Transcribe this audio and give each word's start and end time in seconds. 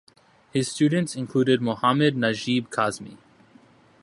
His 0.51 0.67
students 0.67 1.15
included 1.15 1.61
Mohammad 1.61 2.15
Najeeb 2.15 2.69
Qasmi. 2.69 3.17